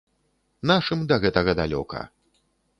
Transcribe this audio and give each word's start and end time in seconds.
Нашым 0.71 1.05
да 1.13 1.21
гэтага 1.27 1.57
далёка. 1.63 2.05